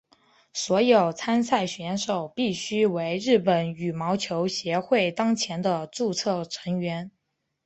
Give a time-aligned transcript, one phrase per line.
[0.51, 7.11] 所有参赛选手必须为日本羽毛球协会当前的注册会员。